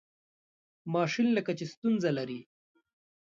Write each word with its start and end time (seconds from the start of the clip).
ماشین 0.93 1.27
لکه 1.37 1.51
چې 1.57 1.65
ستونزه 1.73 2.09
لري. 2.17 2.39